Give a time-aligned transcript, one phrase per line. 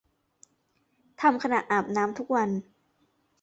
[1.21, 2.49] ทำขณะอาบน้ำทุกวัน